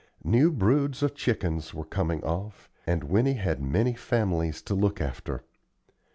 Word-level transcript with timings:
New 0.23 0.51
broods 0.51 1.03
of 1.03 1.13
chickens 1.13 1.75
were 1.75 1.85
coming 1.85 2.23
off, 2.23 2.67
and 2.87 3.03
Winnie 3.03 3.33
had 3.35 3.61
many 3.61 3.93
families 3.93 4.59
to 4.63 4.73
look 4.73 4.99
after. 4.99 5.43